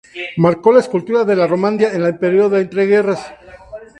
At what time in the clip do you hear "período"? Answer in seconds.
2.17-2.49